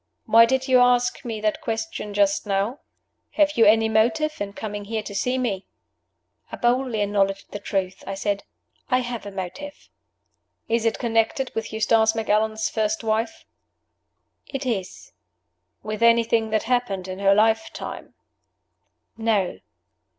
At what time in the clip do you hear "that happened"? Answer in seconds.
16.49-17.07